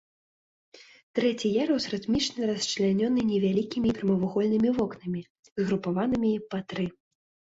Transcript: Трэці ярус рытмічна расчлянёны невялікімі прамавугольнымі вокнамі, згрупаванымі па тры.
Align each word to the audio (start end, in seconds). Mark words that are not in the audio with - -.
Трэці 1.17 1.47
ярус 1.63 1.83
рытмічна 1.93 2.41
расчлянёны 2.51 3.25
невялікімі 3.31 3.93
прамавугольнымі 3.99 4.69
вокнамі, 4.79 5.21
згрупаванымі 5.65 6.31
па 6.55 6.59
тры. 6.73 6.85